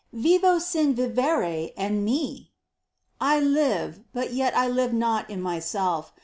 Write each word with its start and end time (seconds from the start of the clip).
Vivo 0.11 0.57
sin 0.57 0.95
vivir 0.95 1.71
en 1.77 2.03
mi. 2.03 2.51
I 3.19 3.39
LIVE, 3.39 4.01
but 4.11 4.33
yet 4.33 4.57
I 4.57 4.67
live 4.67 4.93
not 4.93 5.29
in 5.29 5.39
myself. 5.43 6.11